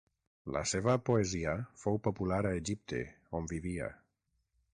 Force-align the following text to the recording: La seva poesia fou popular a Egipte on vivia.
La 0.55 0.61
seva 0.69 0.95
poesia 1.09 1.53
fou 1.83 2.01
popular 2.09 2.41
a 2.49 2.55
Egipte 2.63 3.03
on 3.43 3.53
vivia. 3.57 3.93